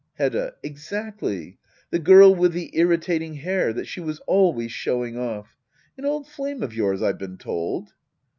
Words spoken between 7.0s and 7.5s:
I've been